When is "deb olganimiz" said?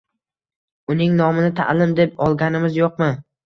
2.03-2.83